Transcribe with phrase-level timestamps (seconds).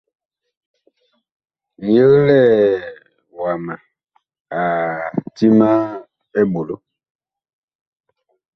[1.91, 2.39] Ŋyeglɛɛ
[3.39, 3.73] wama
[4.59, 4.61] a
[5.35, 5.67] ti ma
[6.39, 6.75] eɓolo.